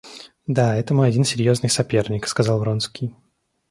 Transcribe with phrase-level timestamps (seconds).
[0.47, 3.15] Да, это мой один серьезный соперник,— сказал Вронский.